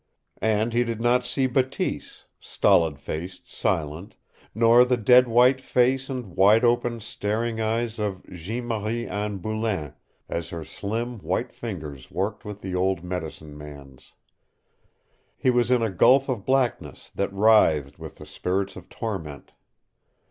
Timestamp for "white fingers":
11.19-12.09